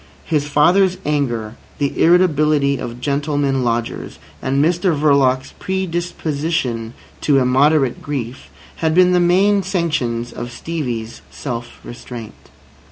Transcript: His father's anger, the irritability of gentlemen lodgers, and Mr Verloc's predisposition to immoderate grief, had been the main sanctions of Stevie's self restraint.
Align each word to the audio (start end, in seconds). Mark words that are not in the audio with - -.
His 0.25 0.47
father's 0.47 0.97
anger, 1.05 1.57
the 1.77 2.01
irritability 2.01 2.79
of 2.79 2.99
gentlemen 2.99 3.63
lodgers, 3.63 4.17
and 4.41 4.57
Mr 4.57 4.97
Verloc's 4.99 5.51
predisposition 5.59 6.95
to 7.21 7.37
immoderate 7.37 8.01
grief, 8.01 8.49
had 8.77 8.95
been 8.95 9.11
the 9.11 9.19
main 9.19 9.61
sanctions 9.61 10.33
of 10.33 10.51
Stevie's 10.51 11.21
self 11.29 11.79
restraint. 11.83 12.33